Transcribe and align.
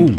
Um, 0.00 0.16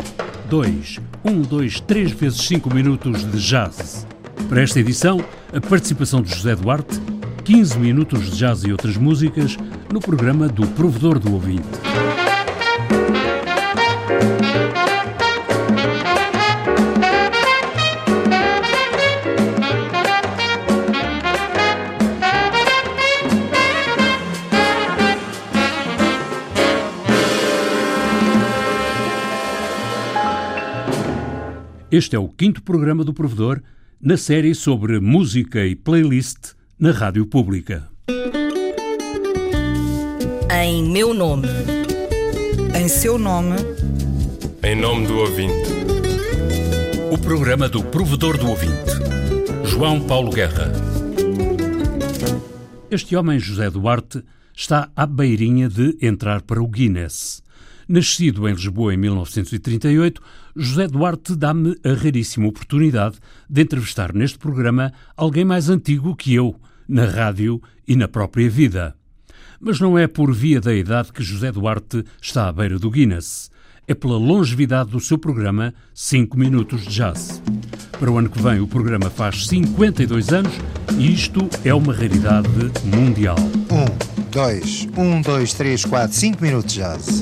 dois, 0.48 1.00
um, 1.26 1.42
dois, 1.42 1.80
três 1.80 2.12
vezes 2.12 2.42
cinco 2.42 2.72
minutos 2.72 3.26
de 3.26 3.40
jazz. 3.40 4.06
Para 4.48 4.62
esta 4.62 4.80
edição, 4.80 5.20
a 5.52 5.60
participação 5.60 6.22
de 6.22 6.30
José 6.30 6.56
Duarte, 6.56 7.02
15 7.44 7.80
minutos 7.80 8.30
de 8.30 8.38
jazz 8.38 8.64
e 8.64 8.72
outras 8.72 8.96
músicas 8.96 9.58
no 9.92 10.00
programa 10.00 10.48
do 10.48 10.68
Provedor 10.68 11.18
do 11.18 11.34
Ouvinte. 11.34 11.91
Este 31.92 32.16
é 32.16 32.20
o 32.20 32.30
quinto 32.30 32.64
programa 32.64 33.04
do 33.04 33.14
Provedor 33.14 33.62
na 34.00 34.16
série 34.16 34.56
sobre 34.56 34.98
música 35.02 35.66
e 35.66 35.76
playlist 35.76 36.54
na 36.80 36.92
Rádio 36.92 37.26
Pública. 37.26 37.90
Em 40.50 40.90
meu 40.90 41.14
nome. 41.14 41.50
Em 42.80 42.88
seu 42.88 43.20
nome. 43.20 43.58
Em 44.64 44.74
nome 44.74 45.06
do 45.06 45.18
ouvinte. 45.18 45.70
O 47.12 47.18
programa 47.18 47.68
do 47.68 47.84
Provedor 47.84 48.38
do 48.38 48.48
Ouvinte. 48.48 48.92
João 49.66 50.00
Paulo 50.00 50.32
Guerra. 50.32 50.72
Este 52.90 53.18
homem, 53.18 53.38
José 53.38 53.70
Duarte, 53.70 54.24
está 54.56 54.90
à 54.96 55.06
beirinha 55.06 55.68
de 55.68 55.98
entrar 56.02 56.42
para 56.42 56.64
o 56.64 56.68
Guinness. 56.70 57.41
Nascido 57.92 58.48
em 58.48 58.54
Lisboa 58.54 58.94
em 58.94 58.98
1938, 58.98 60.22
José 60.56 60.88
Duarte 60.88 61.36
dá-me 61.36 61.76
a 61.84 61.92
raríssima 61.92 62.48
oportunidade 62.48 63.18
de 63.50 63.62
entrevistar 63.62 64.14
neste 64.14 64.40
programa 64.40 64.94
alguém 65.18 65.44
mais 65.44 65.70
antigo 65.70 66.16
que 66.16 66.34
eu, 66.34 66.56
na 66.88 67.04
rádio 67.04 67.62
e 67.86 67.98
na 67.98 68.08
própria 68.08 68.50
vida. 68.50 68.96
Mas 69.60 69.82
não 69.82 70.00
é 70.00 70.08
por 70.08 70.34
via 70.34 70.62
da 70.62 70.74
idade 70.74 71.12
que 71.12 71.22
José 71.22 71.52
Duarte 71.52 72.06
está 72.22 72.48
à 72.48 72.54
beira 72.54 72.80
do 72.80 72.90
Guinness. 72.90 73.52
É 73.92 73.94
pela 73.94 74.18
longevidade 74.18 74.90
do 74.92 75.02
seu 75.02 75.18
programa 75.18 75.74
5 75.94 76.40
Minutos 76.40 76.84
de 76.84 76.92
Jazz. 76.92 77.44
Para 78.00 78.10
o 78.10 78.18
ano 78.18 78.30
que 78.30 78.42
vem, 78.42 78.62
o 78.62 78.66
programa 78.66 79.10
faz 79.10 79.46
52 79.48 80.30
anos 80.30 80.54
e 80.98 81.12
isto 81.12 81.42
é 81.66 81.74
uma 81.74 81.94
raridade 81.94 82.48
mundial. 82.86 83.36
Um, 83.70 84.30
dois, 84.32 84.88
um, 84.96 85.22
dois, 85.22 85.54
três, 85.54 85.84
quatro, 85.84 86.16
cinco 86.16 86.42
minutos 86.42 86.72
de 86.72 86.80
jazz. 86.80 87.22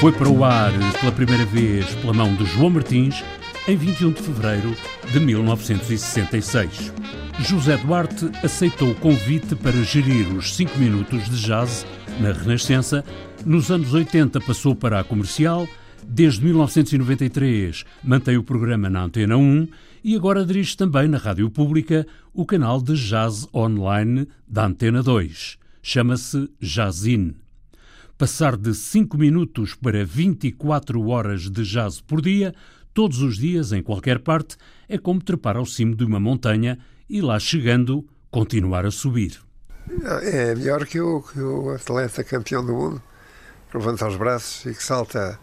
Foi 0.00 0.10
para 0.10 0.28
o 0.28 0.44
ar 0.44 0.72
pela 0.98 1.12
primeira 1.12 1.46
vez 1.46 1.86
pela 1.94 2.12
mão 2.12 2.34
de 2.34 2.44
João 2.46 2.70
Martins 2.70 3.22
em 3.68 3.76
21 3.76 4.10
de 4.10 4.20
fevereiro 4.20 4.76
de 5.12 5.20
1966. 5.20 6.92
José 7.38 7.76
Duarte 7.76 8.28
aceitou 8.42 8.90
o 8.90 8.96
convite 8.96 9.54
para 9.54 9.80
gerir 9.84 10.26
os 10.34 10.56
5 10.56 10.76
minutos 10.76 11.30
de 11.30 11.40
jazz 11.40 11.86
na 12.18 12.32
Renascença. 12.32 13.04
Nos 13.44 13.70
anos 13.70 13.94
80 13.94 14.38
passou 14.42 14.76
para 14.76 15.00
a 15.00 15.04
comercial, 15.04 15.66
desde 16.06 16.44
1993 16.44 17.84
mantém 18.04 18.36
o 18.36 18.44
programa 18.44 18.90
na 18.90 19.04
Antena 19.04 19.36
1 19.36 19.66
e 20.04 20.14
agora 20.14 20.44
dirige 20.44 20.76
também 20.76 21.08
na 21.08 21.16
Rádio 21.16 21.48
Pública 21.50 22.06
o 22.34 22.44
canal 22.44 22.82
de 22.82 22.94
jazz 22.94 23.48
online 23.54 24.28
da 24.46 24.66
Antena 24.66 25.02
2. 25.02 25.58
Chama-se 25.82 26.50
Jazzin. 26.60 27.34
Passar 28.18 28.58
de 28.58 28.74
5 28.74 29.16
minutos 29.16 29.74
para 29.74 30.04
24 30.04 31.08
horas 31.08 31.48
de 31.48 31.64
jazz 31.64 32.00
por 32.00 32.20
dia, 32.20 32.54
todos 32.92 33.22
os 33.22 33.38
dias, 33.38 33.72
em 33.72 33.82
qualquer 33.82 34.18
parte, 34.18 34.56
é 34.86 34.98
como 34.98 35.22
trepar 35.22 35.56
ao 35.56 35.64
cimo 35.64 35.96
de 35.96 36.04
uma 36.04 36.20
montanha 36.20 36.78
e 37.08 37.22
lá 37.22 37.38
chegando, 37.38 38.06
continuar 38.30 38.84
a 38.84 38.90
subir. 38.90 39.40
É 40.22 40.54
melhor 40.54 40.84
que 40.86 41.00
o, 41.00 41.22
que 41.22 41.40
o 41.40 41.70
atleta 41.70 42.22
campeão 42.22 42.64
do 42.64 42.72
mundo, 42.72 43.02
que 43.70 43.76
levanta 43.76 44.06
os 44.06 44.16
braços 44.16 44.66
e 44.66 44.74
que 44.74 44.82
salta 44.82 45.38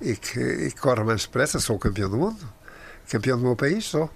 e 0.00 0.16
que, 0.16 0.40
e 0.40 0.70
que 0.70 0.80
corre 0.80 1.04
mais 1.04 1.22
depressa. 1.22 1.60
Sou 1.60 1.76
o 1.76 1.78
campeão 1.78 2.10
do 2.10 2.16
mundo, 2.16 2.40
campeão 3.08 3.38
do 3.38 3.44
meu 3.44 3.56
país, 3.56 3.84
sou. 3.84 4.10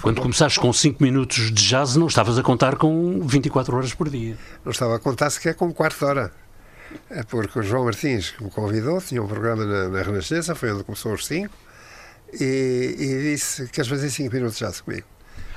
Quando 0.00 0.22
começaste 0.22 0.58
com 0.58 0.72
5 0.72 1.02
minutos 1.02 1.52
de 1.52 1.68
jazz, 1.68 1.96
não 1.96 2.06
estavas 2.06 2.38
a 2.38 2.42
contar 2.42 2.76
com 2.76 3.20
24 3.26 3.76
horas 3.76 3.92
por 3.92 4.08
dia. 4.08 4.38
Não 4.64 4.72
estava 4.72 4.96
a 4.96 4.98
contar 4.98 5.28
sequer 5.28 5.54
com 5.54 5.66
um 5.66 5.72
quarto 5.72 5.98
de 5.98 6.04
hora. 6.04 6.32
É 7.10 7.22
porque 7.22 7.58
o 7.58 7.62
João 7.62 7.84
Martins 7.84 8.30
que 8.30 8.42
me 8.42 8.50
convidou, 8.50 9.00
tinha 9.00 9.22
um 9.22 9.26
programa 9.26 9.64
na, 9.64 9.88
na 9.88 10.02
Renascença, 10.02 10.54
foi 10.54 10.72
onde 10.72 10.84
começou 10.84 11.12
os 11.12 11.26
5, 11.26 11.54
e, 12.32 12.96
e, 12.98 13.32
disse: 13.32 13.68
Queres 13.68 13.88
fazer 13.88 14.08
5 14.08 14.34
minutos 14.34 14.58
de 14.58 14.64
jazz 14.64 14.80
comigo? 14.80 15.06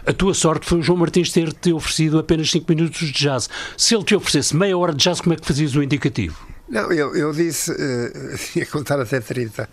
A 0.05 0.13
tua 0.13 0.33
sorte 0.33 0.67
foi 0.67 0.79
o 0.79 0.83
João 0.83 0.99
Martins 0.99 1.31
ter-te 1.31 1.71
oferecido 1.71 2.19
apenas 2.19 2.51
5 2.51 2.65
minutos 2.69 2.99
de 2.99 3.11
jazz. 3.11 3.49
Se 3.77 3.95
ele 3.95 4.03
te 4.03 4.15
oferecesse 4.15 4.55
meia 4.55 4.77
hora 4.77 4.93
de 4.93 5.03
jazz, 5.03 5.21
como 5.21 5.33
é 5.33 5.37
que 5.37 5.45
fazias 5.45 5.75
o 5.75 5.81
indicativo? 5.81 6.54
Não, 6.67 6.91
eu, 6.91 7.15
eu 7.15 7.31
disse, 7.31 7.71
uh, 7.71 7.75
ia 8.57 8.65
contar 8.65 8.99
até 8.99 9.19
30. 9.19 9.69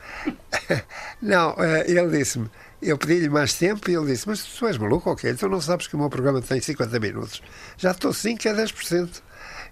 não, 1.23 1.53
uh, 1.53 1.85
ele 1.87 2.19
disse-me, 2.19 2.51
eu 2.83 2.99
pedi-lhe 2.99 3.29
mais 3.29 3.55
tempo 3.55 3.89
e 3.91 3.95
ele 3.95 4.07
disse: 4.07 4.29
Mas 4.29 4.43
tu 4.43 4.67
és 4.67 4.77
maluco, 4.77 5.11
ok? 5.11 5.31
Então 5.31 5.49
não 5.49 5.61
sabes 5.61 5.87
que 5.87 5.95
o 5.95 5.99
meu 5.99 6.11
programa 6.11 6.43
tem 6.43 6.61
50 6.61 6.99
minutos. 6.99 7.43
Já 7.79 7.93
estou 7.93 8.13
5, 8.13 8.49
é 8.49 8.55
10%. 8.55 9.23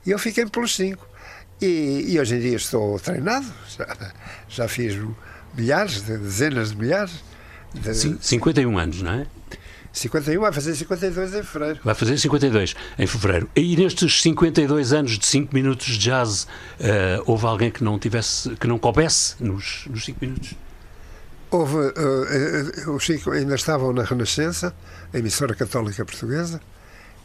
E 0.06 0.10
eu 0.10 0.18
fiquei 0.18 0.46
pelos 0.46 0.74
5. 0.76 1.10
E, 1.60 2.06
e, 2.08 2.18
hoje 2.18 2.36
em 2.36 2.40
dia 2.40 2.56
estou 2.56 2.98
treinado, 2.98 3.46
já, 3.76 4.12
já 4.48 4.68
fiz 4.68 4.98
milhares, 5.54 6.00
de, 6.00 6.16
dezenas 6.16 6.70
de 6.70 6.76
milhares. 6.76 7.22
De, 7.74 7.94
51 7.94 8.78
anos, 8.78 9.02
não 9.02 9.12
é? 9.12 9.26
51, 9.92 10.40
vai 10.40 10.52
fazer 10.52 10.74
52 10.74 11.34
em 11.34 11.42
fevereiro. 11.42 11.80
Vai 11.82 11.94
fazer 11.94 12.16
52 12.16 12.76
em 12.98 13.06
fevereiro. 13.06 13.50
E 13.56 13.76
nestes 13.76 14.22
52 14.22 14.92
anos 14.92 15.18
de 15.18 15.26
5 15.26 15.54
minutos 15.54 15.86
de 15.86 15.98
jazz, 15.98 16.44
uh, 16.44 17.22
houve 17.26 17.46
alguém 17.46 17.70
que 17.70 17.82
não 17.82 17.98
tivesse, 17.98 18.50
que 18.56 18.66
não 18.66 18.78
coubesse 18.78 19.34
nos, 19.40 19.86
nos 19.88 20.04
5 20.04 20.18
minutos? 20.20 20.54
Houve, 21.50 21.76
uh, 21.76 22.94
os 22.94 23.04
cinco 23.04 23.32
ainda 23.32 23.56
estavam 23.56 23.92
na 23.92 24.04
Renascença, 24.04 24.72
a 25.12 25.18
emissora 25.18 25.52
católica 25.52 26.04
portuguesa, 26.04 26.60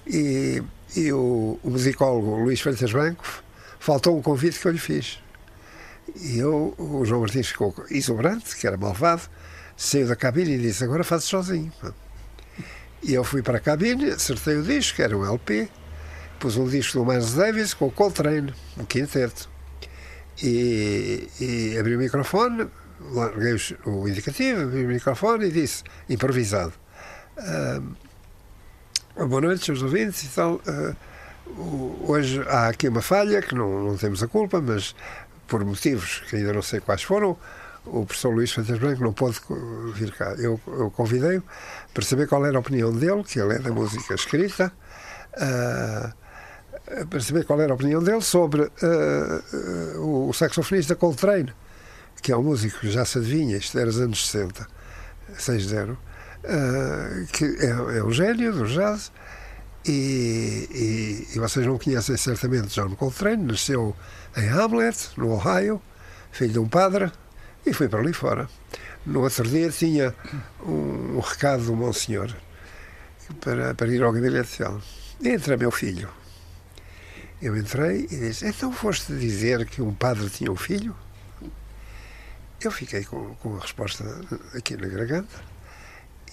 e, 0.08 0.64
e 0.96 1.14
o, 1.14 1.60
o 1.62 1.70
musicólogo 1.70 2.44
Luís 2.44 2.60
Freitas 2.60 2.92
Branco 2.92 3.24
faltou 3.80 4.18
um 4.18 4.24
convite 4.24 4.60
que 4.60 4.68
eu 4.68 4.72
lhe 4.72 4.80
fiz. 4.80 5.20
E 6.16 6.40
eu, 6.40 6.74
o 6.78 7.06
João 7.06 7.22
Martins 7.22 7.48
ficou 7.48 7.74
exuberante, 7.92 8.56
que 8.56 8.66
era 8.66 8.78
malvado, 8.78 9.24
saiu 9.78 10.08
da 10.08 10.16
cabine 10.16 10.56
e 10.56 10.60
disse: 10.60 10.84
Agora 10.84 11.04
fazes 11.04 11.28
sozinho. 11.28 11.72
E 13.08 13.14
eu 13.14 13.24
fui 13.24 13.44
para 13.44 13.58
a 13.58 13.60
cabine, 13.60 14.10
acertei 14.10 14.58
o 14.58 14.64
disco, 14.64 15.00
era 15.00 15.16
um 15.16 15.24
LP, 15.24 15.70
pus 16.40 16.58
um 16.58 16.68
disco 16.68 16.98
do 16.98 17.06
Miles 17.06 17.36
Davis 17.36 17.72
com 17.72 17.86
o 17.86 17.92
Coltrane, 17.92 18.52
um 18.76 18.84
quinteto. 18.84 19.48
E, 20.42 21.30
e 21.40 21.78
abri 21.78 21.96
o 21.96 22.00
microfone, 22.00 22.68
larguei 23.12 23.56
o 23.86 24.08
indicativo, 24.08 24.64
abri 24.64 24.86
o 24.86 24.88
microfone 24.88 25.46
e 25.46 25.52
disse, 25.52 25.84
improvisado: 26.10 26.74
uh, 27.38 29.28
Boa 29.28 29.42
noite, 29.42 29.64
seus 29.64 29.84
ouvintes 29.84 30.24
e 30.24 30.30
tal. 30.30 30.56
Uh, 30.56 30.96
hoje 32.12 32.42
há 32.48 32.70
aqui 32.70 32.88
uma 32.88 33.04
falha 33.04 33.40
que 33.40 33.54
não, 33.54 33.84
não 33.84 33.98
temos 33.98 34.24
a 34.24 34.28
culpa, 34.28 34.60
mas 34.60 34.96
por 35.48 35.64
motivos 35.64 36.24
que 36.28 36.38
ainda 36.38 36.54
não 36.54 36.64
sei 36.64 36.80
quais 36.80 37.04
foram, 37.04 37.38
o 37.86 38.06
professor 38.06 38.34
Luís 38.34 38.52
Freitas 38.52 38.80
Branco 38.80 39.04
não 39.04 39.14
pôde 39.14 39.40
vir 39.94 40.12
cá. 40.12 40.34
Eu, 40.38 40.60
eu 40.68 40.92
convidei-o 40.92 41.44
para 41.94 42.04
saber 42.04 42.28
qual 42.28 42.46
era 42.46 42.58
a 42.58 42.60
opinião 42.60 42.92
dele, 42.92 43.24
que 43.24 43.40
ele 43.40 43.56
é 43.56 43.60
da 43.60 43.72
música 43.72 44.14
escrita, 44.14 44.72
uh, 45.34 47.06
para 47.08 47.20
saber 47.20 47.46
qual 47.46 47.60
era 47.62 47.72
a 47.72 47.76
opinião 47.76 48.04
dele 48.04 48.22
sobre 48.22 48.62
uh, 48.62 49.98
uh, 49.98 50.30
o 50.30 50.34
saxofonista 50.34 50.96
Coltrane, 50.96 51.54
que 52.22 52.32
é 52.32 52.38
um 52.38 52.44
músico 52.44 52.80
que 52.80 52.92
já 52.92 53.06
se 53.06 53.18
adivinha, 53.18 53.58
isto 53.58 53.78
era 53.78 53.90
os 53.90 54.00
anos 54.00 54.28
60, 54.28 54.68
6-0, 55.38 55.98
que 57.32 57.46
é, 57.46 57.98
é 57.98 58.04
um 58.04 58.12
gênio 58.12 58.54
do 58.54 58.68
jazz. 58.68 59.12
E, 59.88 60.68
e, 60.72 61.36
e, 61.36 61.40
vocês 61.40 61.64
não 61.64 61.78
conhecem 61.78 62.18
certamente 62.18 62.70
John 62.70 62.96
Coltrane, 62.96 63.44
nasceu 63.44 63.96
em 64.36 64.50
Hamlet, 64.50 65.12
no 65.16 65.30
Ohio, 65.30 65.80
filho 66.32 66.54
de 66.54 66.60
um 66.60 66.68
padre, 66.68 67.12
e 67.66 67.74
fui 67.74 67.88
para 67.88 68.00
ali 68.00 68.14
fora. 68.14 68.48
No 69.06 69.22
outro 69.22 69.48
dia 69.48 69.70
tinha 69.70 70.14
um, 70.66 71.18
um 71.18 71.20
recado 71.20 71.66
do 71.66 71.76
Monsenhor 71.76 72.34
para, 73.42 73.74
para 73.74 73.88
ir 73.88 74.02
ao 74.04 74.12
gabinete 74.12 74.60
dele. 74.60 74.82
Entra, 75.24 75.58
meu 75.58 75.72
filho. 75.72 76.10
Eu 77.42 77.56
entrei 77.56 78.08
e 78.10 78.18
disse: 78.18 78.48
Então 78.48 78.72
foste 78.72 79.14
dizer 79.14 79.66
que 79.66 79.82
um 79.82 79.94
padre 79.94 80.30
tinha 80.30 80.52
um 80.52 80.56
filho? 80.56 80.96
Eu 82.62 82.72
fiquei 82.72 83.04
com, 83.04 83.36
com 83.36 83.58
a 83.58 83.60
resposta 83.60 84.04
aqui 84.56 84.76
na 84.76 84.88
garganta 84.88 85.44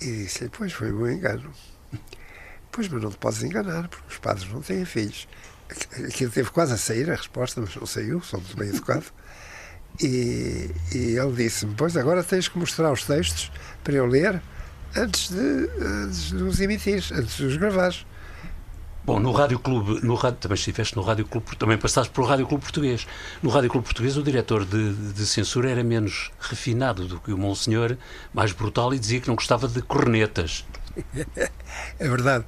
e 0.01 0.25
disse: 0.25 0.49
Pois 0.49 0.73
foi 0.73 0.93
um 0.93 1.09
engano. 1.09 1.53
Pois, 2.71 2.89
mas 2.89 3.03
não 3.03 3.11
te 3.11 3.19
podes 3.19 3.43
enganar, 3.43 3.89
porque 3.89 4.09
os 4.09 4.19
padres 4.19 4.51
não 4.51 4.63
têm 4.63 4.85
filhos. 4.85 5.29
Aquilo 6.07 6.31
teve 6.31 6.51
quase 6.51 6.73
a 6.73 6.77
sair 6.79 7.11
a 7.11 7.15
resposta, 7.15 7.61
mas 7.61 7.77
não 7.77 7.87
saiu, 7.87 8.23
somos 8.23 8.55
bem 8.55 8.69
educados. 8.69 9.13
E, 10.01 10.71
e 10.95 11.17
ele 11.19 11.33
disse-me: 11.33 11.75
Pois 11.77 11.97
agora 11.97 12.23
tens 12.23 12.49
que 12.49 12.59
mostrar 12.59 12.93
os 12.93 13.05
textos 13.05 13.51
para 13.85 13.95
eu 13.95 14.07
ler 14.07 14.41
antes 14.97 15.31
de, 15.31 15.71
antes 15.81 16.31
de 16.31 16.43
os 16.43 16.61
emitir, 16.61 17.05
antes 17.13 17.37
de 17.37 17.45
os 17.45 17.57
gravares. 17.57 18.05
Bom, 19.05 19.19
no 19.19 19.33
Rádio 19.33 19.59
Clube, 19.59 20.01
no 20.07 20.15
rádio, 20.15 20.39
também 20.39 20.55
estiveste 20.55 20.95
no 20.95 21.03
Rádio 21.03 21.27
Clube, 21.27 21.57
também 21.57 21.77
passaste 21.77 22.13
pelo 22.13 22.25
Rádio 22.25 22.47
Clube 22.47 22.63
Português. 22.63 23.05
No 23.43 23.51
Rádio 23.51 23.69
Clube 23.69 23.85
Português, 23.85 24.17
o 24.17 24.23
diretor 24.23 24.65
de, 24.65 24.95
de, 24.95 25.27
censura 25.27 25.69
era 25.69 25.83
menos 25.83 26.31
refinado 26.39 27.09
do 27.09 27.19
que 27.19 27.33
o 27.33 27.39
Monsenhor, 27.39 27.97
mais 28.33 28.53
brutal, 28.53 28.95
e 28.95 29.01
dizia 29.01 29.21
que 29.21 29.27
não 29.27 29.35
gostava 29.35 29.67
de 29.67 29.83
cornetas. 29.83 30.65
é 31.99 32.09
verdade. 32.09 32.45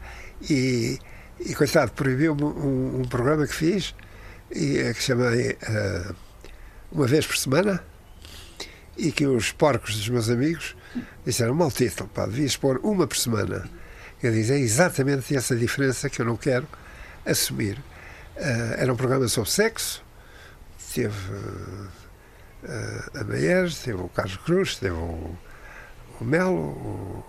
E, 0.49 1.01
e 1.41 1.57
coitado, 1.57 1.91
proibiu-me 1.91 2.45
um, 2.45 3.01
um, 3.01 3.05
programa 3.09 3.49
que 3.49 3.55
fiz, 3.55 3.93
e, 4.53 4.95
que 4.95 5.03
chamei 5.03 5.55
uh, 5.55 6.15
Uma 6.95 7.09
Vez 7.09 7.27
por 7.27 7.37
Semana, 7.37 7.83
e 8.97 9.11
que 9.11 9.27
os 9.27 9.51
porcos 9.51 9.97
dos 9.97 10.09
meus 10.09 10.31
amigos 10.31 10.77
disseram: 11.27 11.53
mau 11.53 11.71
título, 11.71 12.09
pá, 12.09 12.25
devias 12.27 12.57
pôr 12.57 12.79
uma 12.85 13.07
por 13.07 13.17
semana. 13.17 13.69
Eu 14.23 14.33
disse, 14.33 14.53
é 14.53 14.59
exatamente 14.59 15.37
essa 15.37 15.55
diferença 15.57 16.09
que 16.09 16.21
eu 16.21 16.27
não 16.27 16.37
quero 16.37 16.67
assumir. 17.27 17.77
Uh, 18.37 18.75
era 18.79 18.93
um 18.93 18.97
programa 18.97 19.27
sobre 19.29 19.51
sexo, 19.51 20.05
teve 20.95 21.33
uh, 21.33 21.89
a 23.21 23.25
Meiers, 23.25 23.79
teve 23.81 24.01
o 24.01 24.09
Carlos 24.09 24.37
Cruz, 24.39 24.77
teve 24.77 24.95
o, 24.95 25.37
o 26.21 26.25
Melo, 26.25 26.55
o, 26.55 27.25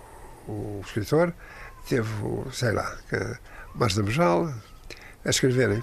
o, 0.48 0.82
escritor, 0.84 1.34
teve 1.88 2.08
o, 2.22 2.46
sei 2.52 2.72
lá, 2.72 2.96
o 3.74 3.78
Márcio 3.78 4.02
da 4.02 4.08
Mejal, 4.08 4.54
a 5.24 5.30
escreverem. 5.30 5.82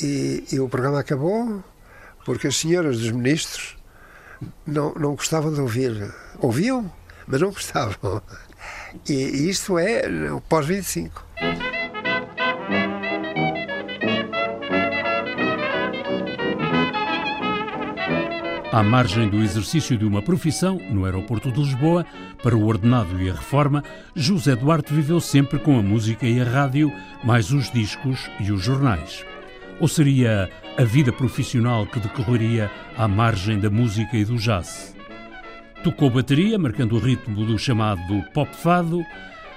E, 0.00 0.44
e, 0.52 0.60
o 0.60 0.68
programa 0.68 1.00
acabou 1.00 1.62
porque 2.28 2.48
as 2.48 2.56
senhoras 2.56 2.98
dos 2.98 3.10
ministros 3.10 3.74
não, 4.66 4.92
não 4.92 5.14
gostavam 5.14 5.50
de 5.50 5.62
ouvir. 5.62 6.12
Ouviam, 6.40 6.92
mas 7.26 7.40
não 7.40 7.48
gostavam. 7.48 8.20
E 9.08 9.48
isto 9.48 9.78
é 9.78 10.06
o 10.30 10.38
pós-25. 10.38 11.10
À 18.70 18.82
margem 18.82 19.30
do 19.30 19.38
exercício 19.38 19.96
de 19.96 20.04
uma 20.04 20.20
profissão, 20.20 20.76
no 20.90 21.06
aeroporto 21.06 21.50
de 21.50 21.58
Lisboa, 21.58 22.04
para 22.42 22.54
o 22.54 22.66
ordenado 22.66 23.18
e 23.22 23.30
a 23.30 23.34
reforma, 23.34 23.82
José 24.14 24.54
Duarte 24.54 24.92
viveu 24.92 25.18
sempre 25.18 25.58
com 25.58 25.78
a 25.78 25.82
música 25.82 26.26
e 26.26 26.38
a 26.42 26.44
rádio, 26.44 26.92
mais 27.24 27.50
os 27.52 27.70
discos 27.70 28.30
e 28.38 28.52
os 28.52 28.62
jornais. 28.62 29.24
Ou 29.80 29.86
seria 29.86 30.50
a 30.76 30.84
vida 30.84 31.12
profissional 31.12 31.86
que 31.86 32.00
decorreria 32.00 32.70
à 32.96 33.06
margem 33.06 33.58
da 33.58 33.70
música 33.70 34.16
e 34.16 34.24
do 34.24 34.36
jazz? 34.36 34.96
Tocou 35.84 36.10
bateria, 36.10 36.58
marcando 36.58 36.96
o 36.96 36.98
ritmo 36.98 37.44
do 37.46 37.58
chamado 37.58 38.22
pop 38.34 38.54
fado. 38.56 39.04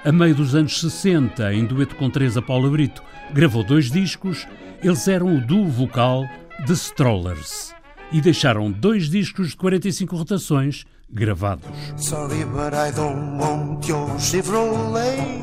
A 0.05 0.11
meio 0.11 0.35
dos 0.35 0.55
anos 0.55 0.79
60, 0.79 1.53
em 1.53 1.65
dueto 1.65 1.95
com 1.95 2.09
Teresa 2.09 2.41
Paula 2.41 2.69
Brito, 2.69 3.03
gravou 3.33 3.63
dois 3.63 3.89
discos. 3.89 4.47
Eles 4.83 5.07
eram 5.07 5.35
o 5.35 5.41
duo 5.41 5.67
vocal 5.67 6.25
The 6.65 6.73
Strollers 6.73 7.73
e 8.11 8.21
deixaram 8.21 8.71
dois 8.71 9.09
discos 9.09 9.49
de 9.49 9.55
45 9.55 10.15
rotações 10.15 10.85
gravados. 11.09 11.65
Sorry, 11.97 12.45
but 12.45 12.73
I 12.73 12.91
don't 12.95 13.37
want 13.39 13.87
your 13.87 14.07
Chevrolet. 14.19 15.41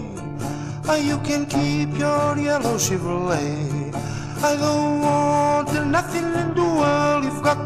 You 1.05 1.19
can 1.19 1.45
keep 1.47 1.99
your 1.99 2.39
yellow 2.39 2.79
Chevrolet. 2.79 4.28
I 4.41 4.57
don't 4.57 5.01
want 5.01 5.73
nothing 5.87 6.25
in 6.25 6.55
the 6.55 6.63
world 6.63 7.25
you've 7.25 7.43
got 7.43 7.59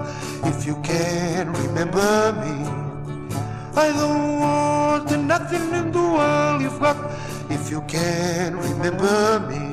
if 0.44 0.66
you 0.66 0.74
can 0.82 1.52
remember 1.52 2.32
me. 2.40 2.66
I 3.76 3.92
don't 3.92 4.40
want 4.40 5.10
nothing 5.26 5.74
in 5.74 5.92
the 5.92 5.98
world 6.00 6.62
you've 6.62 6.80
got 6.80 6.96
if 7.50 7.70
you 7.70 7.82
can 7.82 8.56
remember 8.56 9.40
me. 9.50 9.72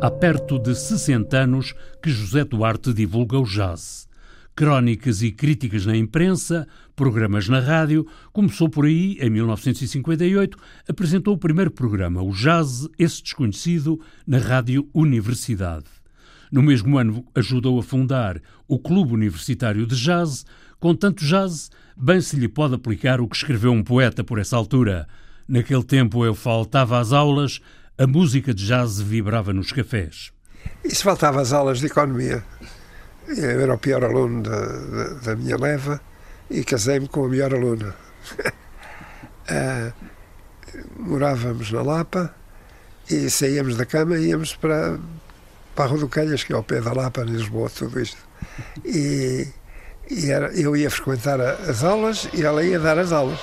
Há 0.00 0.10
perto 0.10 0.58
de 0.58 0.74
60 0.74 1.36
anos 1.36 1.74
que 2.02 2.10
José 2.10 2.44
Duarte 2.44 2.94
divulga 2.94 3.38
o 3.38 3.44
jazz. 3.44 4.08
Crónicas 4.56 5.20
e 5.20 5.30
críticas 5.30 5.84
na 5.84 5.94
imprensa, 5.96 6.66
programas 7.00 7.48
na 7.48 7.60
rádio. 7.60 8.06
Começou 8.30 8.68
por 8.68 8.84
aí, 8.84 9.16
em 9.22 9.30
1958, 9.30 10.58
apresentou 10.86 11.32
o 11.32 11.38
primeiro 11.38 11.70
programa, 11.70 12.22
o 12.22 12.30
Jazz, 12.30 12.86
esse 12.98 13.22
desconhecido, 13.22 13.98
na 14.26 14.36
Rádio 14.36 14.86
Universidade. 14.92 15.86
No 16.52 16.60
mesmo 16.62 16.98
ano, 16.98 17.24
ajudou 17.34 17.78
a 17.78 17.82
fundar 17.82 18.38
o 18.68 18.78
Clube 18.78 19.14
Universitário 19.14 19.86
de 19.86 19.96
Jazz. 19.96 20.44
Com 20.78 20.94
tanto 20.94 21.24
jazz, 21.24 21.70
bem 21.96 22.20
se 22.20 22.36
lhe 22.36 22.48
pode 22.48 22.74
aplicar 22.74 23.18
o 23.18 23.26
que 23.26 23.36
escreveu 23.36 23.72
um 23.72 23.82
poeta 23.82 24.22
por 24.22 24.38
essa 24.38 24.58
altura. 24.58 25.08
Naquele 25.48 25.84
tempo 25.84 26.22
eu 26.22 26.34
faltava 26.34 26.98
às 26.98 27.14
aulas, 27.14 27.62
a 27.96 28.06
música 28.06 28.52
de 28.52 28.66
jazz 28.66 29.00
vibrava 29.00 29.54
nos 29.54 29.72
cafés. 29.72 30.32
Isso 30.84 31.02
faltava 31.02 31.40
às 31.40 31.54
aulas 31.54 31.78
de 31.78 31.86
economia. 31.86 32.44
Eu 33.26 33.58
era 33.58 33.74
o 33.74 33.78
pior 33.78 34.04
aluno 34.04 34.42
da, 34.42 34.66
da, 34.66 35.14
da 35.14 35.36
minha 35.36 35.56
leva 35.56 35.98
e 36.50 36.64
casei-me 36.64 37.08
com 37.08 37.24
a 37.24 37.28
melhor 37.28 37.54
aluna. 37.54 37.94
uh, 39.48 39.92
morávamos 40.98 41.70
na 41.70 41.82
Lapa 41.82 42.34
e 43.08 43.30
saíamos 43.30 43.76
da 43.76 43.86
cama 43.86 44.18
e 44.18 44.28
íamos 44.28 44.54
para, 44.56 44.98
para 45.74 45.84
a 45.84 45.88
Rua 45.88 46.00
do 46.00 46.08
Calhas, 46.08 46.44
que 46.44 46.52
é 46.52 46.56
ao 46.56 46.62
pé 46.62 46.80
da 46.80 46.92
Lapa, 46.92 47.22
em 47.22 47.26
Lisboa, 47.26 47.70
tudo 47.70 48.00
isto. 48.00 48.18
E, 48.84 49.46
e 50.10 50.30
era, 50.30 50.48
eu 50.52 50.76
ia 50.76 50.90
frequentar 50.90 51.40
as 51.40 51.84
aulas 51.84 52.28
e 52.34 52.44
ela 52.44 52.62
ia 52.64 52.78
dar 52.78 52.98
as 52.98 53.12
aulas. 53.12 53.40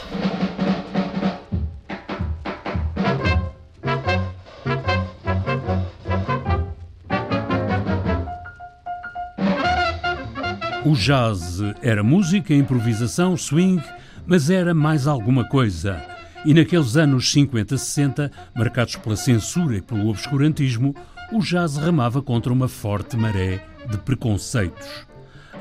Jazz 10.98 11.60
era 11.82 12.04
música, 12.04 12.54
improvisação, 12.54 13.38
swing, 13.38 13.84
mas 14.26 14.50
era 14.50 14.74
mais 14.74 15.06
alguma 15.06 15.48
coisa. 15.48 16.04
E 16.44 16.54
naqueles 16.54 16.98
anos 16.98 17.32
50, 17.32 17.78
60, 17.78 18.32
marcados 18.56 18.96
pela 18.96 19.16
censura 19.16 19.78
e 19.78 19.82
pelo 19.82 20.10
obscurantismo, 20.10 20.96
o 21.32 21.40
jazz 21.40 21.78
remava 21.78 22.22
contra 22.22 22.52
uma 22.52 22.68
forte 22.68 23.16
maré 23.16 23.64
de 23.90 23.98
preconceitos. 24.00 24.88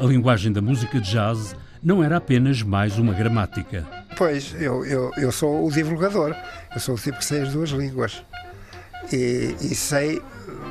A 0.01 0.05
linguagem 0.05 0.53
da 0.53 0.63
música 0.63 1.01
de 1.01 1.11
jazz 1.11 1.55
não 1.83 2.03
era 2.03 2.17
apenas 2.17 2.63
mais 2.63 2.99
uma 2.99 3.13
gramática. 3.13 3.87
Pois, 4.17 4.55
eu, 4.59 4.85
eu, 4.87 5.11
eu 5.19 5.31
sou 5.31 5.67
o 5.67 5.71
divulgador, 5.71 6.35
eu 6.75 6.81
sou 6.81 6.95
o 6.95 6.99
tipo 6.99 7.19
que 7.19 7.25
sei 7.25 7.43
as 7.43 7.53
duas 7.53 7.71
línguas. 7.71 8.25
E, 9.13 9.55
e 9.61 9.75
sei 9.75 10.23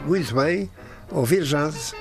muito 0.07 0.33
bem 0.33 0.69
ouvir 1.11 1.43
jazz. 1.43 1.93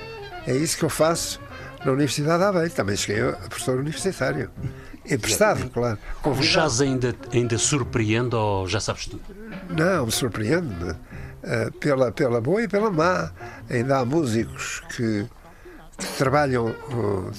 É 0.47 0.55
isso 0.55 0.77
que 0.77 0.83
eu 0.83 0.89
faço 0.89 1.39
na 1.85 1.91
Universidade 1.91 2.39
de 2.39 2.43
Aveiro. 2.45 2.73
Também 2.73 2.97
cheguei 2.97 3.29
a 3.29 3.33
professor 3.33 3.77
universitário. 3.79 4.49
Emprestado, 5.05 5.69
claro. 5.69 5.99
O 6.23 6.33
jazz 6.33 6.81
ainda, 6.81 7.15
ainda 7.31 7.57
surpreende 7.57 8.35
ou 8.35 8.67
já 8.67 8.79
sabes 8.79 9.05
tudo? 9.05 9.23
Não, 9.69 10.07
me 10.07 10.11
surpreende. 10.11 10.91
Uh, 11.43 11.71
pela, 11.79 12.11
pela 12.11 12.41
boa 12.41 12.63
e 12.63 12.67
pela 12.67 12.89
má. 12.89 13.31
Ainda 13.69 13.99
há 13.99 14.05
músicos 14.05 14.81
que, 14.89 15.27
que 15.97 16.05
trabalham 16.17 16.69
uh, 16.69 17.31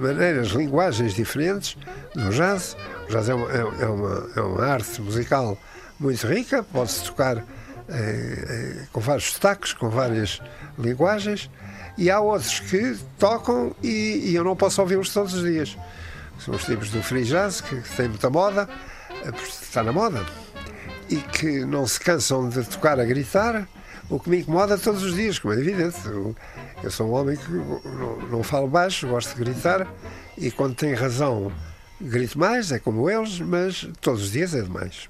maneiras, 0.00 0.48
linguagens 0.48 1.14
diferentes 1.14 1.76
no 2.14 2.30
jazz. 2.30 2.76
O 3.08 3.10
jazz 3.10 3.28
é 3.28 3.34
uma, 3.34 3.50
é, 3.50 3.58
é 3.58 3.86
uma, 3.86 4.30
é 4.36 4.40
uma 4.40 4.66
arte 4.66 5.02
musical 5.02 5.58
muito 5.98 6.26
rica, 6.26 6.62
pode-se 6.62 7.04
tocar 7.04 7.44
eh, 7.88 8.86
com 8.92 9.00
vários 9.00 9.24
destaques, 9.24 9.72
com 9.74 9.90
várias 9.90 10.40
linguagens, 10.78 11.50
e 11.96 12.10
há 12.10 12.20
outros 12.20 12.60
que 12.60 12.96
tocam 13.18 13.74
e, 13.82 14.30
e 14.30 14.34
eu 14.34 14.44
não 14.44 14.56
posso 14.56 14.80
ouvi-los 14.80 15.12
todos 15.12 15.34
os 15.34 15.42
dias. 15.42 15.76
São 16.38 16.54
os 16.54 16.64
tipos 16.64 16.90
do 16.90 17.02
free 17.02 17.24
jazz, 17.24 17.60
que, 17.60 17.76
tem 17.96 18.08
muita 18.08 18.28
moda, 18.28 18.68
está 19.48 19.82
na 19.82 19.92
moda 19.92 20.24
e 21.08 21.16
que 21.16 21.64
não 21.64 21.86
se 21.86 22.00
cansam 22.00 22.48
de 22.48 22.64
tocar 22.64 22.98
a 22.98 23.04
gritar, 23.04 23.68
o 24.10 24.18
que 24.18 24.28
me 24.28 24.40
incomoda 24.40 24.76
todos 24.76 25.02
os 25.02 25.14
dias, 25.14 25.38
como 25.38 25.54
é 25.54 25.58
evidente. 25.58 25.96
Eu, 26.06 26.34
eu 26.82 26.90
sou 26.90 27.08
um 27.08 27.12
homem 27.12 27.36
que 27.36 27.50
não, 27.50 28.18
não 28.30 28.42
falo 28.42 28.68
baixo, 28.68 29.06
gosto 29.06 29.34
de 29.34 29.44
gritar 29.44 29.86
e 30.36 30.50
quando 30.50 30.74
tem 30.74 30.94
razão 30.94 31.52
grito 32.00 32.38
mais, 32.38 32.72
é 32.72 32.78
como 32.78 33.08
eles, 33.08 33.40
mas 33.40 33.88
todos 34.00 34.22
os 34.22 34.32
dias 34.32 34.54
é 34.54 34.62
demais. 34.62 35.08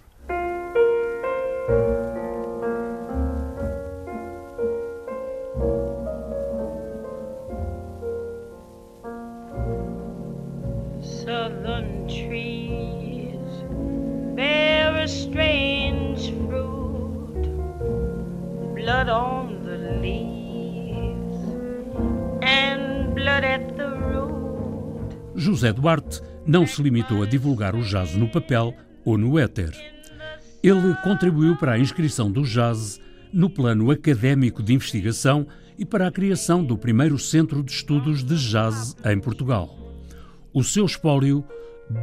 José 25.36 25.72
Duarte 25.72 26.20
não 26.46 26.66
se 26.66 26.82
limitou 26.82 27.22
a 27.22 27.26
divulgar 27.26 27.74
o 27.74 27.82
jazz 27.82 28.14
no 28.14 28.28
papel 28.28 28.74
ou 29.04 29.18
no 29.18 29.38
éter. 29.38 29.72
Ele 30.62 30.94
contribuiu 31.02 31.56
para 31.56 31.72
a 31.72 31.78
inscrição 31.78 32.30
do 32.30 32.42
jazz 32.42 33.00
no 33.32 33.50
plano 33.50 33.90
académico 33.90 34.62
de 34.62 34.72
investigação 34.72 35.46
e 35.78 35.84
para 35.84 36.06
a 36.06 36.12
criação 36.12 36.64
do 36.64 36.78
primeiro 36.78 37.18
centro 37.18 37.62
de 37.62 37.72
estudos 37.72 38.22
de 38.22 38.36
jazz 38.36 38.96
em 39.04 39.18
Portugal. 39.18 39.76
O 40.52 40.62
seu 40.62 40.86
espólio, 40.86 41.44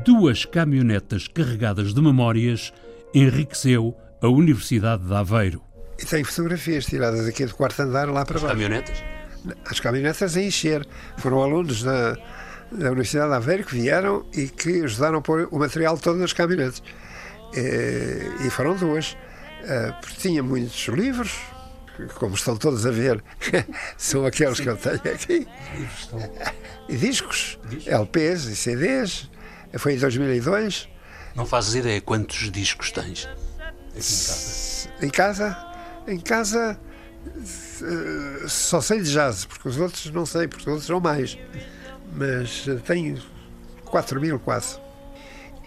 duas 0.03 0.43
caminhonetas 0.45 1.27
carregadas 1.27 1.93
de 1.93 2.01
memórias, 2.01 2.73
enriqueceu 3.13 3.95
a 4.21 4.27
Universidade 4.27 5.05
de 5.05 5.13
Aveiro. 5.13 5.61
E 5.97 6.05
tenho 6.05 6.25
fotografias 6.25 6.85
tiradas 6.85 7.25
aqui 7.27 7.45
do 7.45 7.55
quarto 7.55 7.81
andar 7.81 8.09
lá 8.09 8.25
para 8.25 8.37
As 8.37 8.43
baixo. 8.43 8.55
caminhonetas? 8.55 9.03
As 9.65 9.79
caminhonetas 9.79 10.35
a 10.35 10.41
encher. 10.41 10.85
Foram 11.17 11.41
alunos 11.41 11.81
da, 11.83 12.17
da 12.71 12.87
Universidade 12.89 13.29
de 13.29 13.35
Aveiro 13.35 13.63
que 13.65 13.75
vieram 13.75 14.25
e 14.33 14.47
que 14.47 14.83
ajudaram 14.83 15.19
a 15.19 15.21
pôr 15.21 15.47
o 15.51 15.59
material 15.59 15.97
todo 15.97 16.17
nas 16.17 16.33
caminhonetas. 16.33 16.81
Eh, 17.53 18.27
E 18.45 18.49
foram 18.49 18.75
duas. 18.75 19.17
Eh, 19.63 19.93
Porque 20.01 20.15
tinha 20.17 20.41
muitos 20.41 20.87
livros, 20.87 21.33
que, 21.95 22.05
como 22.15 22.33
estão 22.35 22.55
todos 22.55 22.85
a 22.85 22.91
ver, 22.91 23.23
são 23.97 24.25
aqueles 24.25 24.59
que 24.59 24.67
eu 24.69 24.77
tenho 24.77 24.95
aqui. 25.13 25.47
E 26.89 26.95
discos, 26.97 27.59
LPs 27.85 28.45
e 28.45 28.55
CDs. 28.55 29.29
Foi 29.77 29.93
em 29.93 29.97
2002. 29.97 30.89
Não 31.35 31.45
fazes 31.45 31.75
ideia 31.75 32.01
quantos 32.01 32.51
discos 32.51 32.91
tens? 32.91 33.27
Em 35.01 35.09
casa, 35.09 35.57
em 36.07 36.19
casa 36.19 36.79
eh, 37.81 38.47
só 38.47 38.81
sei 38.81 39.01
de 39.01 39.11
jazz, 39.11 39.45
porque 39.45 39.67
os 39.69 39.77
outros 39.77 40.09
não 40.11 40.25
sei, 40.25 40.47
porque 40.47 40.61
os 40.63 40.67
outros 40.67 40.85
são 40.87 40.99
mais. 40.99 41.37
Mas 42.13 42.65
eh, 42.67 42.75
tenho 42.85 43.21
4 43.85 44.19
mil 44.19 44.39
quase. 44.39 44.79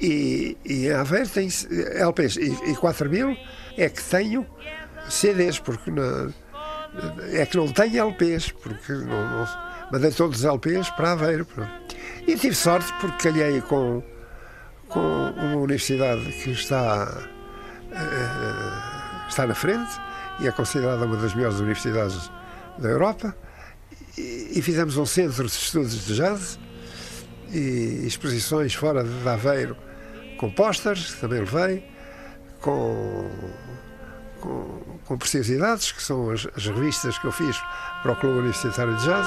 E, 0.00 0.56
e 0.64 0.86
em 0.88 0.92
Aveiro 0.92 1.28
tem 1.28 1.48
LPs. 1.96 2.36
E, 2.36 2.70
e 2.70 2.76
4 2.76 3.08
mil 3.08 3.36
é 3.76 3.88
que 3.88 4.02
tenho 4.02 4.46
CDs, 5.08 5.58
porque 5.58 5.90
na- 5.90 6.30
é 7.32 7.44
que 7.46 7.56
não 7.56 7.68
tenho 7.72 8.06
LPs, 8.08 8.52
porque 8.52 8.92
não, 8.92 9.28
não, 9.30 9.48
mandei 9.92 10.10
todos 10.10 10.38
os 10.40 10.44
LPs 10.44 10.90
para 10.90 11.12
Aveiro. 11.12 11.46
E 12.26 12.36
tive 12.36 12.54
sorte 12.54 12.92
porque 13.00 13.30
calhei 13.30 13.60
com, 13.62 14.02
com 14.88 15.00
uma 15.30 15.56
universidade 15.56 16.24
que 16.42 16.50
está 16.50 17.28
eh, 17.92 19.28
está 19.28 19.46
na 19.46 19.54
frente 19.54 19.90
e 20.40 20.48
é 20.48 20.52
considerada 20.52 21.04
uma 21.06 21.16
das 21.16 21.34
melhores 21.34 21.58
universidades 21.58 22.30
da 22.78 22.88
Europa. 22.88 23.34
E, 24.16 24.60
fizemos 24.62 24.96
um 24.96 25.06
centro 25.06 25.44
de 25.44 25.52
estudos 25.52 26.06
de 26.06 26.14
jazz 26.16 26.58
e 27.52 28.04
exposições 28.06 28.74
fora 28.74 29.02
de 29.02 29.28
Aveiro 29.28 29.76
com 30.38 30.50
pósteres, 30.50 31.14
que 31.14 31.20
também 31.20 31.40
levei, 31.40 31.84
com, 32.60 33.28
com, 34.40 34.98
com 35.04 35.18
preciosidades, 35.18 35.92
que 35.92 36.02
são 36.02 36.30
as, 36.30 36.46
as 36.56 36.66
revistas 36.66 37.18
que 37.18 37.26
eu 37.26 37.32
fiz 37.32 37.56
para 38.02 38.12
o 38.12 38.16
Clube 38.16 38.38
Universitário 38.38 38.96
de 38.96 39.04
Jazz. 39.04 39.26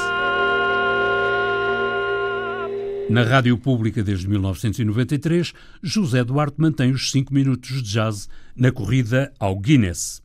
Na 3.10 3.24
Rádio 3.24 3.58
Pública 3.58 4.04
desde 4.04 4.28
1993, 4.28 5.54
José 5.82 6.24
Duarte 6.26 6.60
mantém 6.60 6.92
os 6.92 7.10
5 7.10 7.34
minutos 7.34 7.82
de 7.82 7.94
jazz 7.94 8.28
na 8.54 8.70
corrida 8.70 9.34
ao 9.40 9.58
Guinness. 9.58 10.22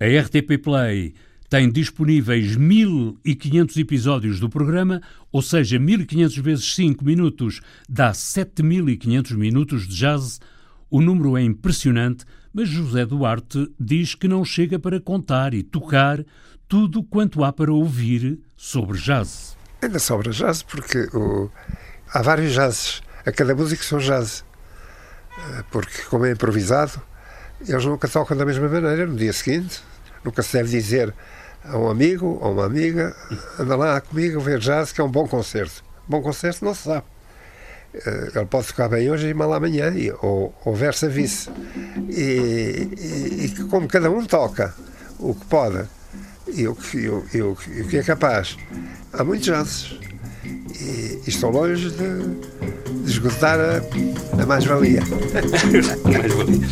A 0.00 0.06
RTP 0.06 0.56
Play 0.62 1.14
tem 1.52 1.70
disponíveis 1.70 2.56
1500 2.56 3.76
episódios 3.76 4.40
do 4.40 4.48
programa, 4.48 5.02
ou 5.30 5.42
seja, 5.42 5.78
1500 5.78 6.38
vezes 6.38 6.74
5 6.74 7.04
minutos 7.04 7.60
dá 7.86 8.14
7500 8.14 9.32
minutos 9.32 9.86
de 9.86 9.94
jazz. 9.94 10.40
O 10.90 11.02
número 11.02 11.36
é 11.36 11.42
impressionante, 11.42 12.24
mas 12.54 12.70
José 12.70 13.04
Duarte 13.04 13.70
diz 13.78 14.14
que 14.14 14.26
não 14.26 14.46
chega 14.46 14.78
para 14.78 14.98
contar 14.98 15.52
e 15.52 15.62
tocar 15.62 16.24
tudo 16.66 17.02
quanto 17.02 17.44
há 17.44 17.52
para 17.52 17.70
ouvir 17.70 18.38
sobre 18.56 18.96
jazz. 18.96 19.54
Ainda 19.82 19.98
sobra 19.98 20.32
jazz, 20.32 20.62
porque 20.62 21.00
o- 21.14 21.50
há 22.14 22.22
vários 22.22 22.54
jazzes. 22.54 23.02
A 23.26 23.30
cada 23.30 23.54
música 23.54 23.82
são 23.82 23.98
jazz. 23.98 24.42
Eh, 25.36 25.64
Porque, 25.70 26.00
como 26.08 26.24
é 26.24 26.32
improvisado, 26.32 26.98
eles 27.60 27.84
nunca 27.84 28.08
tocam 28.08 28.38
da 28.38 28.46
mesma 28.46 28.70
maneira 28.70 29.06
no 29.06 29.16
dia 29.16 29.34
seguinte. 29.34 29.82
Nunca 30.24 30.42
se 30.42 30.54
deve 30.54 30.70
dizer 30.70 31.14
a 31.64 31.78
um 31.78 31.88
amigo 31.88 32.38
ou 32.40 32.52
uma 32.52 32.66
amiga, 32.66 33.14
anda 33.58 33.76
lá 33.76 34.00
comigo 34.00 34.40
ver 34.40 34.58
jazz, 34.58 34.92
que 34.92 35.00
é 35.00 35.04
um 35.04 35.10
bom 35.10 35.26
concerto. 35.26 35.84
Bom 36.08 36.20
concerto 36.20 36.64
não 36.64 36.74
se 36.74 36.82
sabe. 36.82 37.04
Eh, 37.94 38.32
ele 38.34 38.46
pode 38.46 38.68
tocar 38.68 38.88
bem 38.88 39.10
hoje 39.10 39.28
e 39.28 39.34
mal 39.34 39.52
amanhã, 39.52 39.92
ou, 40.22 40.54
ou 40.64 40.74
versa-vice. 40.74 41.50
E, 42.08 42.88
e, 42.98 43.44
e, 43.44 43.64
como 43.68 43.86
cada 43.86 44.10
um 44.10 44.24
toca 44.24 44.74
o 45.18 45.34
que 45.34 45.44
pode 45.46 45.86
e 46.48 46.66
o 46.66 46.74
que, 46.74 46.98
e 46.98 47.42
o, 47.42 47.52
o 47.52 47.56
que 47.88 47.98
é 47.98 48.02
capaz, 48.02 48.56
há 49.12 49.22
muitos 49.22 49.46
jazzes. 49.46 50.00
E, 50.44 51.20
e 51.24 51.28
estou 51.28 51.50
longe 51.50 51.90
de, 51.90 53.04
de 53.04 53.10
esgotar 53.10 53.60
a, 53.60 54.42
a 54.42 54.46
mais-valia. 54.46 55.02
mais-valia. 56.04 56.62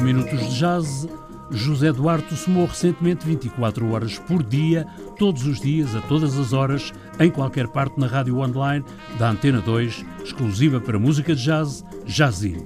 minutos 0.00 0.40
de 0.40 0.58
jazz, 0.58 1.08
José 1.50 1.92
Duarte 1.92 2.36
somou 2.36 2.66
recentemente 2.66 3.26
24 3.26 3.90
horas 3.90 4.18
por 4.18 4.42
dia, 4.42 4.86
todos 5.18 5.46
os 5.46 5.60
dias, 5.60 5.94
a 5.94 6.00
todas 6.00 6.38
as 6.38 6.52
horas, 6.52 6.92
em 7.18 7.30
qualquer 7.30 7.68
parte 7.68 7.98
na 7.98 8.06
rádio 8.06 8.38
online 8.38 8.84
da 9.18 9.30
Antena 9.30 9.60
2, 9.60 10.04
exclusiva 10.24 10.80
para 10.80 10.98
música 10.98 11.34
de 11.34 11.44
jazz, 11.44 11.84
Jazzin. 12.06 12.62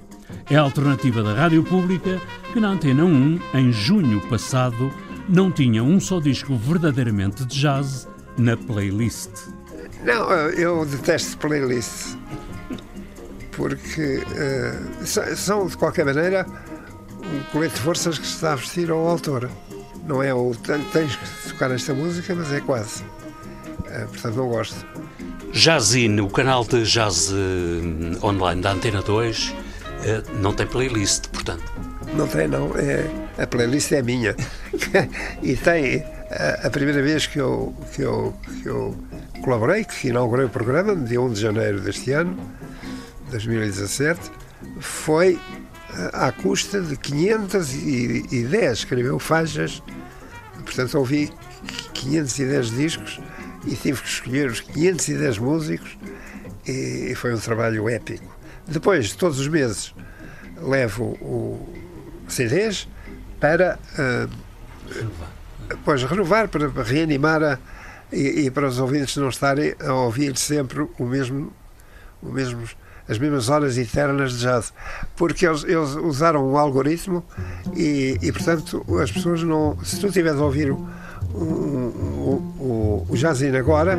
É 0.51 0.57
a 0.57 0.61
alternativa 0.61 1.23
da 1.23 1.35
rádio 1.35 1.65
pública 1.65 2.21
que 2.53 2.61
na 2.61 2.69
Antena 2.69 3.05
1, 3.05 3.41
em 3.55 3.73
junho 3.73 4.21
passado, 4.29 4.93
não 5.29 5.51
tinha 5.51 5.83
um 5.83 5.99
só 5.99 6.21
disco 6.21 6.55
verdadeiramente 6.57 7.45
de 7.45 7.59
jazz 7.61 8.07
na 8.37 8.57
playlist. 8.57 9.31
Não, 10.05 10.31
eu 10.31 10.85
detesto 10.85 11.39
playlists. 11.39 12.19
Porque 13.53 14.19
uh, 14.19 15.07
são, 15.37 15.67
de 15.67 15.77
qualquer 15.77 16.05
maneira, 16.05 16.45
um 17.35 17.43
colete 17.53 17.75
de 17.75 17.81
forças 17.81 18.19
que 18.19 18.27
se 18.27 18.35
está 18.35 18.53
a 18.53 18.57
vestir 18.57 18.91
ao 18.91 19.07
autor. 19.07 19.51
Não 20.07 20.23
é 20.23 20.33
o 20.35 20.55
"Ten- 20.55 20.83
tens 20.93 21.17
que 21.17 21.49
tocar 21.51 21.71
esta 21.71 21.95
música, 21.95 22.35
mas 22.35 22.53
é 22.53 22.61
quase. 22.61 23.03
Eh, 23.87 24.07
portanto, 24.11 24.35
não 24.37 24.49
gosto. 24.49 24.87
Jazzin, 25.53 26.21
o 26.21 26.29
canal 26.29 26.65
de 26.65 26.83
jazz 26.85 27.31
eh, 27.33 28.25
online 28.27 28.61
da 28.61 28.73
Antena 28.73 29.01
2, 29.03 29.55
eh, 30.05 30.23
não 30.41 30.53
tem 30.53 30.67
playlist, 30.67 31.29
portanto. 31.29 31.65
Não 32.15 32.27
tem, 32.29 32.47
não. 32.49 32.71
É, 32.77 33.09
a 33.43 33.47
playlist 33.47 33.91
é 33.93 34.03
minha. 34.03 34.37
e 35.43 35.57
tem 35.57 36.05
a, 36.31 36.67
a 36.67 36.71
primeira 36.71 37.03
vez 37.03 37.27
que 37.27 37.39
eu, 37.41 37.75
que, 37.95 38.03
eu, 38.03 38.35
que 38.63 38.69
eu 38.69 38.95
colaborei, 39.43 39.85
que 39.85 40.09
inaugurei 40.09 40.45
o 40.45 40.49
programa, 40.51 40.95
no 40.95 41.05
dia 41.07 41.21
1 41.21 41.33
de 41.33 41.41
janeiro 41.41 41.81
deste 41.81 42.13
ano, 42.13 42.37
2017, 43.31 44.21
foi 44.81 45.39
à 46.13 46.33
custa 46.33 46.81
de 46.81 46.97
510, 46.97 48.73
escreveu 48.79 49.19
faixas, 49.19 49.83
portanto 50.65 50.99
ouvi 50.99 51.31
510 51.93 52.71
discos 52.71 53.21
e 53.67 53.75
tive 53.77 54.01
que 54.03 54.09
escolher 54.09 54.51
os 54.51 54.61
510 54.61 55.39
músicos 55.39 55.97
e, 56.67 57.15
foi 57.15 57.35
um 57.35 57.39
trabalho 57.39 57.89
épico. 57.89 58.35
Depois, 58.67 59.13
todos 59.13 59.39
os 59.39 59.49
meses, 59.49 59.95
levo 60.61 61.05
o 61.21 61.69
CDs 62.29 62.89
para 63.39 63.79
eh, 63.99 64.27
pois, 65.85 66.03
renovar, 66.05 66.49
para 66.49 66.69
reanimar 66.83 67.43
a- 67.43 67.59
e, 68.13 68.47
e 68.47 68.51
para 68.51 68.67
os 68.69 68.79
ouvintes 68.79 69.17
não 69.17 69.29
estarem 69.29 69.75
a 69.85 69.93
ouvir 69.93 70.37
sempre 70.37 70.87
o 70.99 71.05
mesmo, 71.05 71.53
o 72.23 72.31
mesmo, 72.31 72.63
as 73.09 73.19
mesmas 73.19 73.49
horas 73.49 73.77
eternas 73.79 74.33
de 74.33 74.41
jazz. 74.41 74.73
Porque 75.17 75.47
eles, 75.47 75.65
eles 75.65 75.95
usaram 75.97 76.49
um 76.49 76.57
algoritmo 76.57 77.25
e, 77.75 78.19
e, 78.23 78.33
portanto, 78.33 78.85
as 79.01 79.11
pessoas 79.11 79.43
não. 79.43 79.77
Se 79.85 80.01
tu 80.01 80.07
estiveres 80.09 80.41
a 80.41 80.45
ouvir 80.45 80.71
o, 80.71 80.87
o, 81.35 82.55
o, 82.59 83.07
o 83.09 83.17
jazzin 83.17 83.57
agora, 83.57 83.99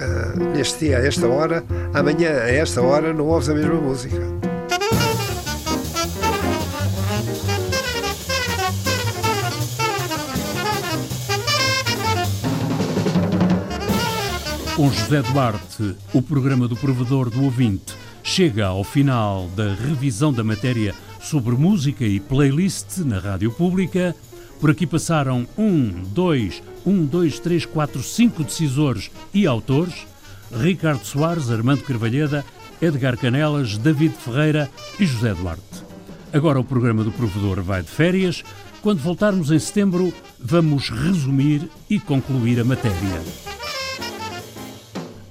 ah, 0.00 0.36
neste 0.54 0.86
dia, 0.86 0.98
a 0.98 1.06
esta 1.06 1.26
hora, 1.26 1.64
amanhã, 1.94 2.30
a 2.30 2.50
esta 2.50 2.80
hora, 2.82 3.12
não 3.12 3.26
ouves 3.26 3.48
a 3.48 3.54
mesma 3.54 3.74
música. 3.74 4.37
Com 14.78 14.92
José 14.92 15.22
Duarte, 15.22 15.96
o 16.14 16.22
programa 16.22 16.68
do 16.68 16.76
provedor 16.76 17.28
do 17.30 17.42
ouvinte 17.42 17.96
chega 18.22 18.66
ao 18.66 18.84
final 18.84 19.48
da 19.56 19.74
revisão 19.74 20.32
da 20.32 20.44
matéria 20.44 20.94
sobre 21.20 21.56
música 21.56 22.04
e 22.04 22.20
playlist 22.20 22.98
na 22.98 23.18
rádio 23.18 23.50
pública. 23.50 24.14
Por 24.60 24.70
aqui 24.70 24.86
passaram 24.86 25.48
um, 25.58 25.90
dois, 26.14 26.62
um, 26.86 27.04
dois, 27.04 27.40
três, 27.40 27.66
quatro, 27.66 28.04
cinco 28.04 28.44
decisores 28.44 29.10
e 29.34 29.48
autores: 29.48 30.06
Ricardo 30.52 31.04
Soares, 31.04 31.50
Armando 31.50 31.82
Carvalheda, 31.82 32.44
Edgar 32.80 33.18
Canelas, 33.18 33.76
David 33.78 34.14
Ferreira 34.14 34.70
e 35.00 35.04
José 35.04 35.34
Duarte. 35.34 35.82
Agora 36.32 36.60
o 36.60 36.64
programa 36.64 37.02
do 37.02 37.10
provedor 37.10 37.60
vai 37.62 37.82
de 37.82 37.90
férias. 37.90 38.44
Quando 38.80 39.00
voltarmos 39.00 39.50
em 39.50 39.58
setembro, 39.58 40.14
vamos 40.38 40.88
resumir 40.88 41.68
e 41.90 41.98
concluir 41.98 42.60
a 42.60 42.64
matéria. 42.64 43.47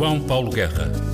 João 0.00 0.18
Paulo 0.18 0.50
Guerra. 0.50 1.09